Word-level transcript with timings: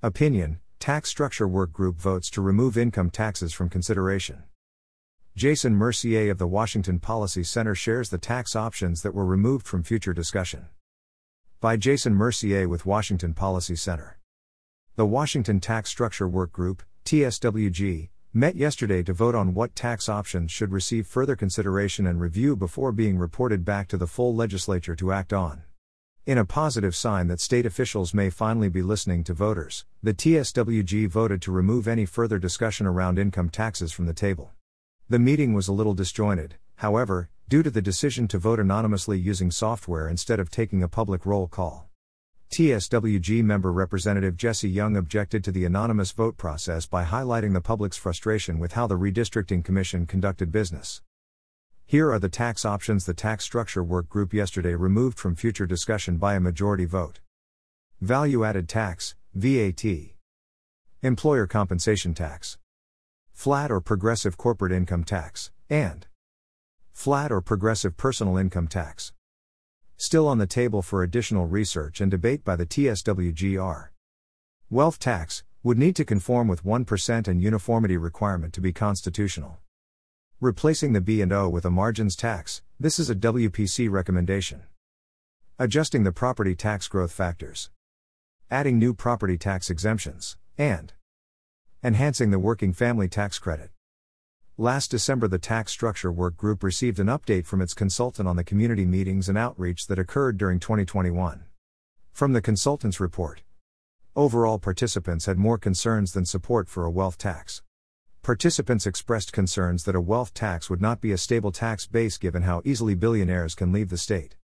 Opinion 0.00 0.60
Tax 0.78 1.10
Structure 1.10 1.48
Work 1.48 1.72
Group 1.72 1.96
votes 1.96 2.30
to 2.30 2.40
remove 2.40 2.78
income 2.78 3.10
taxes 3.10 3.52
from 3.52 3.68
consideration. 3.68 4.44
Jason 5.34 5.74
Mercier 5.74 6.30
of 6.30 6.38
the 6.38 6.46
Washington 6.46 7.00
Policy 7.00 7.42
Center 7.42 7.74
shares 7.74 8.08
the 8.08 8.16
tax 8.16 8.54
options 8.54 9.02
that 9.02 9.12
were 9.12 9.26
removed 9.26 9.66
from 9.66 9.82
future 9.82 10.12
discussion. 10.12 10.66
By 11.60 11.76
Jason 11.76 12.14
Mercier 12.14 12.68
with 12.68 12.86
Washington 12.86 13.34
Policy 13.34 13.74
Center. 13.74 14.20
The 14.94 15.04
Washington 15.04 15.58
Tax 15.58 15.90
Structure 15.90 16.28
Work 16.28 16.52
Group, 16.52 16.84
TSWG, 17.04 18.10
met 18.32 18.54
yesterday 18.54 19.02
to 19.02 19.12
vote 19.12 19.34
on 19.34 19.52
what 19.52 19.74
tax 19.74 20.08
options 20.08 20.52
should 20.52 20.70
receive 20.70 21.08
further 21.08 21.34
consideration 21.34 22.06
and 22.06 22.20
review 22.20 22.54
before 22.54 22.92
being 22.92 23.18
reported 23.18 23.64
back 23.64 23.88
to 23.88 23.96
the 23.96 24.06
full 24.06 24.32
legislature 24.32 24.94
to 24.94 25.10
act 25.10 25.32
on. 25.32 25.64
In 26.28 26.36
a 26.36 26.44
positive 26.44 26.94
sign 26.94 27.28
that 27.28 27.40
state 27.40 27.64
officials 27.64 28.12
may 28.12 28.28
finally 28.28 28.68
be 28.68 28.82
listening 28.82 29.24
to 29.24 29.32
voters, 29.32 29.86
the 30.02 30.12
TSWG 30.12 31.08
voted 31.08 31.40
to 31.40 31.50
remove 31.50 31.88
any 31.88 32.04
further 32.04 32.38
discussion 32.38 32.86
around 32.86 33.18
income 33.18 33.48
taxes 33.48 33.92
from 33.92 34.04
the 34.04 34.12
table. 34.12 34.50
The 35.08 35.18
meeting 35.18 35.54
was 35.54 35.68
a 35.68 35.72
little 35.72 35.94
disjointed, 35.94 36.56
however, 36.76 37.30
due 37.48 37.62
to 37.62 37.70
the 37.70 37.80
decision 37.80 38.28
to 38.28 38.36
vote 38.36 38.60
anonymously 38.60 39.18
using 39.18 39.50
software 39.50 40.06
instead 40.06 40.38
of 40.38 40.50
taking 40.50 40.82
a 40.82 40.86
public 40.86 41.24
roll 41.24 41.48
call. 41.48 41.88
TSWG 42.52 43.42
member 43.42 43.72
Representative 43.72 44.36
Jesse 44.36 44.68
Young 44.68 44.98
objected 44.98 45.42
to 45.44 45.50
the 45.50 45.64
anonymous 45.64 46.12
vote 46.12 46.36
process 46.36 46.84
by 46.84 47.04
highlighting 47.06 47.54
the 47.54 47.62
public's 47.62 47.96
frustration 47.96 48.58
with 48.58 48.72
how 48.72 48.86
the 48.86 48.98
Redistricting 48.98 49.64
Commission 49.64 50.04
conducted 50.04 50.52
business. 50.52 51.00
Here 51.90 52.12
are 52.12 52.18
the 52.18 52.28
tax 52.28 52.66
options 52.66 53.06
the 53.06 53.14
Tax 53.14 53.44
Structure 53.44 53.82
Work 53.82 54.10
Group 54.10 54.34
yesterday 54.34 54.74
removed 54.74 55.18
from 55.18 55.34
future 55.34 55.64
discussion 55.64 56.18
by 56.18 56.34
a 56.34 56.38
majority 56.38 56.84
vote 56.84 57.20
Value 58.02 58.44
Added 58.44 58.68
Tax, 58.68 59.14
VAT, 59.34 59.86
Employer 61.00 61.46
Compensation 61.46 62.12
Tax, 62.12 62.58
Flat 63.32 63.70
or 63.70 63.80
Progressive 63.80 64.36
Corporate 64.36 64.70
Income 64.70 65.04
Tax, 65.04 65.50
and 65.70 66.06
Flat 66.92 67.32
or 67.32 67.40
Progressive 67.40 67.96
Personal 67.96 68.36
Income 68.36 68.68
Tax. 68.68 69.14
Still 69.96 70.28
on 70.28 70.36
the 70.36 70.46
table 70.46 70.82
for 70.82 71.02
additional 71.02 71.46
research 71.46 72.02
and 72.02 72.10
debate 72.10 72.44
by 72.44 72.54
the 72.54 72.66
TSWGR. 72.66 73.88
Wealth 74.68 74.98
tax 74.98 75.42
would 75.62 75.78
need 75.78 75.96
to 75.96 76.04
conform 76.04 76.48
with 76.48 76.66
1% 76.66 77.26
and 77.26 77.40
uniformity 77.40 77.96
requirement 77.96 78.52
to 78.52 78.60
be 78.60 78.74
constitutional. 78.74 79.60
Replacing 80.40 80.92
the 80.92 81.00
B&O 81.00 81.48
with 81.48 81.64
a 81.64 81.70
margins 81.70 82.14
tax, 82.14 82.62
this 82.78 83.00
is 83.00 83.10
a 83.10 83.16
WPC 83.16 83.90
recommendation. 83.90 84.62
Adjusting 85.58 86.04
the 86.04 86.12
property 86.12 86.54
tax 86.54 86.86
growth 86.86 87.10
factors. 87.10 87.70
Adding 88.48 88.78
new 88.78 88.94
property 88.94 89.36
tax 89.36 89.68
exemptions, 89.68 90.36
and 90.56 90.92
enhancing 91.82 92.30
the 92.30 92.38
working 92.38 92.72
family 92.72 93.08
tax 93.08 93.40
credit. 93.40 93.70
Last 94.56 94.92
December, 94.92 95.26
the 95.26 95.40
Tax 95.40 95.72
Structure 95.72 96.12
Work 96.12 96.36
Group 96.36 96.62
received 96.62 97.00
an 97.00 97.08
update 97.08 97.44
from 97.44 97.60
its 97.60 97.74
consultant 97.74 98.28
on 98.28 98.36
the 98.36 98.44
community 98.44 98.86
meetings 98.86 99.28
and 99.28 99.36
outreach 99.36 99.88
that 99.88 99.98
occurred 99.98 100.38
during 100.38 100.60
2021. 100.60 101.46
From 102.12 102.32
the 102.32 102.40
consultant's 102.40 103.00
report, 103.00 103.42
overall 104.14 104.60
participants 104.60 105.26
had 105.26 105.36
more 105.36 105.58
concerns 105.58 106.12
than 106.12 106.24
support 106.24 106.68
for 106.68 106.84
a 106.84 106.90
wealth 106.92 107.18
tax. 107.18 107.62
Participants 108.28 108.86
expressed 108.86 109.32
concerns 109.32 109.84
that 109.84 109.94
a 109.94 110.02
wealth 110.02 110.34
tax 110.34 110.68
would 110.68 110.82
not 110.82 111.00
be 111.00 111.12
a 111.12 111.16
stable 111.16 111.50
tax 111.50 111.86
base 111.86 112.18
given 112.18 112.42
how 112.42 112.60
easily 112.62 112.94
billionaires 112.94 113.54
can 113.54 113.72
leave 113.72 113.88
the 113.88 113.96
state. 113.96 114.36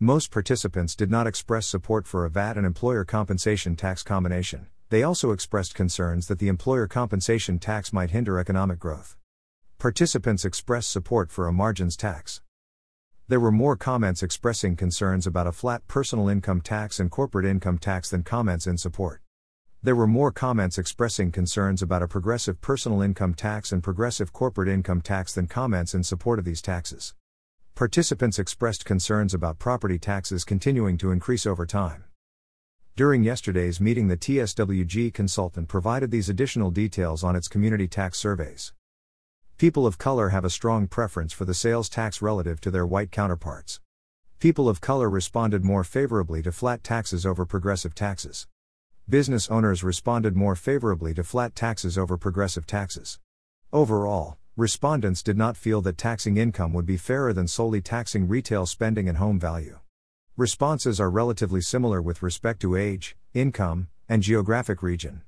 Most 0.00 0.32
participants 0.32 0.96
did 0.96 1.08
not 1.08 1.28
express 1.28 1.64
support 1.64 2.04
for 2.04 2.24
a 2.24 2.30
VAT 2.30 2.56
and 2.56 2.66
employer 2.66 3.04
compensation 3.04 3.76
tax 3.76 4.02
combination, 4.02 4.66
they 4.88 5.04
also 5.04 5.30
expressed 5.30 5.76
concerns 5.76 6.26
that 6.26 6.40
the 6.40 6.48
employer 6.48 6.88
compensation 6.88 7.60
tax 7.60 7.92
might 7.92 8.10
hinder 8.10 8.40
economic 8.40 8.80
growth. 8.80 9.16
Participants 9.78 10.44
expressed 10.44 10.90
support 10.90 11.30
for 11.30 11.46
a 11.46 11.52
margins 11.52 11.96
tax. 11.96 12.42
There 13.28 13.38
were 13.38 13.52
more 13.52 13.76
comments 13.76 14.20
expressing 14.20 14.74
concerns 14.74 15.28
about 15.28 15.46
a 15.46 15.52
flat 15.52 15.86
personal 15.86 16.28
income 16.28 16.60
tax 16.60 16.98
and 16.98 17.08
corporate 17.08 17.46
income 17.46 17.78
tax 17.78 18.10
than 18.10 18.24
comments 18.24 18.66
in 18.66 18.78
support. 18.78 19.22
There 19.80 19.94
were 19.94 20.08
more 20.08 20.32
comments 20.32 20.76
expressing 20.76 21.30
concerns 21.30 21.82
about 21.82 22.02
a 22.02 22.08
progressive 22.08 22.60
personal 22.60 23.00
income 23.00 23.32
tax 23.32 23.70
and 23.70 23.80
progressive 23.80 24.32
corporate 24.32 24.68
income 24.68 25.00
tax 25.00 25.32
than 25.32 25.46
comments 25.46 25.94
in 25.94 26.02
support 26.02 26.40
of 26.40 26.44
these 26.44 26.60
taxes. 26.60 27.14
Participants 27.76 28.40
expressed 28.40 28.84
concerns 28.84 29.34
about 29.34 29.60
property 29.60 29.96
taxes 29.96 30.42
continuing 30.42 30.98
to 30.98 31.12
increase 31.12 31.46
over 31.46 31.64
time. 31.64 32.02
During 32.96 33.22
yesterday's 33.22 33.80
meeting, 33.80 34.08
the 34.08 34.16
TSWG 34.16 35.14
consultant 35.14 35.68
provided 35.68 36.10
these 36.10 36.28
additional 36.28 36.72
details 36.72 37.22
on 37.22 37.36
its 37.36 37.46
community 37.46 37.86
tax 37.86 38.18
surveys. 38.18 38.72
People 39.58 39.86
of 39.86 39.96
color 39.96 40.30
have 40.30 40.44
a 40.44 40.50
strong 40.50 40.88
preference 40.88 41.32
for 41.32 41.44
the 41.44 41.54
sales 41.54 41.88
tax 41.88 42.20
relative 42.20 42.60
to 42.62 42.72
their 42.72 42.84
white 42.84 43.12
counterparts. 43.12 43.78
People 44.40 44.68
of 44.68 44.80
color 44.80 45.08
responded 45.08 45.64
more 45.64 45.84
favorably 45.84 46.42
to 46.42 46.50
flat 46.50 46.82
taxes 46.82 47.24
over 47.24 47.46
progressive 47.46 47.94
taxes 47.94 48.48
business 49.10 49.48
owners 49.48 49.82
responded 49.82 50.36
more 50.36 50.54
favorably 50.54 51.14
to 51.14 51.24
flat 51.24 51.54
taxes 51.54 51.96
over 51.96 52.18
progressive 52.18 52.66
taxes. 52.66 53.18
Overall, 53.72 54.36
respondents 54.54 55.22
did 55.22 55.38
not 55.38 55.56
feel 55.56 55.80
that 55.80 55.96
taxing 55.96 56.36
income 56.36 56.74
would 56.74 56.84
be 56.84 56.98
fairer 56.98 57.32
than 57.32 57.48
solely 57.48 57.80
taxing 57.80 58.28
retail 58.28 58.66
spending 58.66 59.08
and 59.08 59.16
home 59.16 59.40
value. 59.40 59.78
Responses 60.36 61.00
are 61.00 61.08
relatively 61.08 61.62
similar 61.62 62.02
with 62.02 62.22
respect 62.22 62.60
to 62.60 62.76
age, 62.76 63.16
income, 63.32 63.88
and 64.10 64.22
geographic 64.22 64.82
region. 64.82 65.22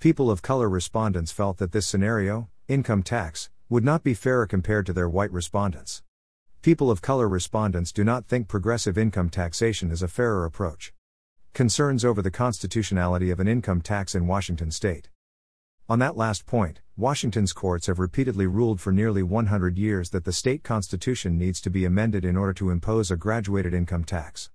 People 0.00 0.30
of 0.30 0.40
color 0.40 0.68
respondents 0.68 1.30
felt 1.30 1.58
that 1.58 1.72
this 1.72 1.86
scenario, 1.86 2.48
income 2.66 3.02
tax, 3.02 3.50
would 3.68 3.84
not 3.84 4.02
be 4.02 4.14
fairer 4.14 4.46
compared 4.46 4.86
to 4.86 4.94
their 4.94 5.08
white 5.08 5.32
respondents. 5.32 6.02
People 6.62 6.90
of 6.90 7.02
color 7.02 7.28
respondents 7.28 7.92
do 7.92 8.04
not 8.04 8.26
think 8.26 8.48
progressive 8.48 8.96
income 8.96 9.28
taxation 9.28 9.90
is 9.90 10.02
a 10.02 10.08
fairer 10.08 10.46
approach. 10.46 10.94
Concerns 11.58 12.04
over 12.04 12.22
the 12.22 12.30
constitutionality 12.30 13.32
of 13.32 13.40
an 13.40 13.48
income 13.48 13.80
tax 13.80 14.14
in 14.14 14.28
Washington 14.28 14.70
state. 14.70 15.08
On 15.88 15.98
that 15.98 16.16
last 16.16 16.46
point, 16.46 16.82
Washington's 16.96 17.52
courts 17.52 17.88
have 17.88 17.98
repeatedly 17.98 18.46
ruled 18.46 18.80
for 18.80 18.92
nearly 18.92 19.24
100 19.24 19.76
years 19.76 20.10
that 20.10 20.24
the 20.24 20.32
state 20.32 20.62
constitution 20.62 21.36
needs 21.36 21.60
to 21.62 21.68
be 21.68 21.84
amended 21.84 22.24
in 22.24 22.36
order 22.36 22.52
to 22.52 22.70
impose 22.70 23.10
a 23.10 23.16
graduated 23.16 23.74
income 23.74 24.04
tax. 24.04 24.50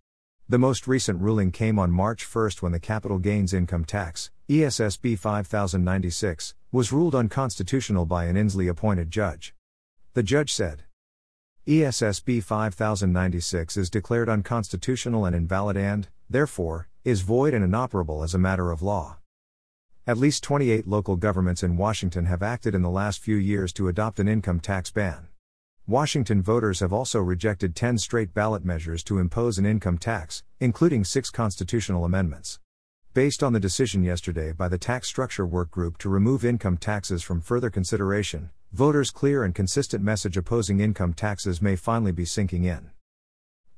The 0.48 0.58
most 0.58 0.88
recent 0.88 1.20
ruling 1.20 1.52
came 1.52 1.78
on 1.78 1.92
March 1.92 2.24
1 2.24 2.52
when 2.62 2.72
the 2.72 2.80
capital 2.80 3.20
gains 3.20 3.54
income 3.54 3.84
tax, 3.84 4.32
ESSB 4.48 5.20
5096, 5.20 6.56
was 6.72 6.94
ruled 6.94 7.16
unconstitutional 7.16 8.06
by 8.06 8.28
an 8.28 8.38
Inslee 8.38 8.70
appointed 8.70 9.12
judge. 9.12 9.54
The 10.14 10.24
judge 10.24 10.54
said, 10.54 10.84
ESSB 11.68 12.42
5096 12.42 13.76
is 13.76 13.90
declared 13.90 14.30
unconstitutional 14.30 15.26
and 15.26 15.36
invalid 15.36 15.76
and, 15.76 16.08
therefore, 16.30 16.88
is 17.04 17.20
void 17.20 17.54
and 17.54 17.66
inoperable 17.66 18.24
as 18.24 18.34
a 18.34 18.40
matter 18.40 18.72
of 18.72 18.82
law. 18.82 19.18
At 20.08 20.18
least 20.18 20.42
28 20.44 20.88
local 20.88 21.18
governments 21.18 21.62
in 21.62 21.76
Washington 21.76 22.28
have 22.28 22.42
acted 22.42 22.74
in 22.74 22.82
the 22.82 22.90
last 22.90 23.20
few 23.20 23.36
years 23.36 23.74
to 23.74 23.90
adopt 23.90 24.20
an 24.20 24.30
income 24.30 24.62
tax 24.62 24.90
ban. 24.90 25.28
Washington 25.86 26.42
voters 26.42 26.80
have 26.80 26.94
also 26.94 27.20
rejected 27.20 27.76
10 27.76 27.98
straight 27.98 28.34
ballot 28.34 28.64
measures 28.64 29.04
to 29.04 29.20
impose 29.20 29.58
an 29.58 29.66
income 29.66 29.98
tax, 29.98 30.44
including 30.62 31.04
six 31.04 31.30
constitutional 31.30 32.06
amendments. 32.06 32.62
Based 33.14 33.44
on 33.44 33.52
the 33.52 33.60
decision 33.60 34.02
yesterday 34.02 34.54
by 34.54 34.70
the 34.70 34.78
Tax 34.78 35.10
Structure 35.10 35.46
Work 35.46 35.72
Group 35.72 35.98
to 35.98 36.10
remove 36.10 36.46
income 36.46 36.78
taxes 36.78 37.22
from 37.22 37.42
further 37.42 37.70
consideration, 37.70 38.50
voters' 38.72 39.12
clear 39.12 39.44
and 39.44 39.54
consistent 39.54 40.02
message 40.02 40.38
opposing 40.38 40.80
income 40.80 41.14
taxes 41.14 41.62
may 41.62 41.76
finally 41.76 42.14
be 42.14 42.24
sinking 42.24 42.64
in. 42.64 42.92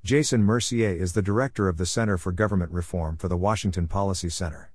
Jason 0.06 0.44
Mercier 0.44 0.92
is 0.92 1.14
the 1.14 1.24
director 1.24 1.68
of 1.68 1.78
the 1.78 1.86
Center 1.88 2.16
for 2.16 2.32
Government 2.32 2.72
Reform 2.72 3.18
for 3.18 3.28
the 3.28 3.36
Washington 3.36 3.88
Policy 3.88 4.30
Center. 4.30 4.70